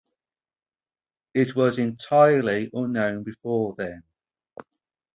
It 1.35 1.55
was 1.55 1.77
entirely 1.77 2.71
unknown 2.73 3.21
before 3.23 3.75
then. 3.77 4.01